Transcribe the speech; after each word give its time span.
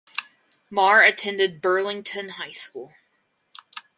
Maher 0.71 1.03
attended 1.03 1.61
Burlington 1.61 2.29
High 2.29 2.49
School. 2.53 2.95